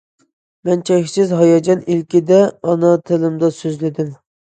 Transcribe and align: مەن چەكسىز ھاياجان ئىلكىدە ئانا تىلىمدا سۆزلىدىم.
مەن 0.67 0.79
چەكسىز 0.89 1.33
ھاياجان 1.39 1.83
ئىلكىدە 1.95 2.39
ئانا 2.71 2.95
تىلىمدا 3.11 3.51
سۆزلىدىم. 3.59 4.09